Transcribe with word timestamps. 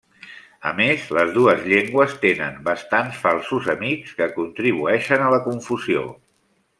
A 0.69 0.69
més, 0.77 1.03
les 1.17 1.33
dues 1.35 1.67
llengües 1.73 2.15
tenen 2.25 2.57
bastants 2.69 3.21
falsos 3.27 3.69
amics 3.77 4.17
que 4.23 4.29
contribueixen 4.39 5.27
a 5.27 5.33
la 5.37 5.43
confusió. 5.51 6.03